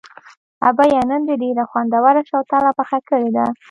ابۍ 0.69 0.91
نن 1.09 1.21
دې 1.27 1.35
ډېره 1.43 1.63
خوندوره 1.69 2.21
شوتله 2.29 2.69
پخه 2.79 2.97
کړې 3.09 3.29
ده. 3.35 3.45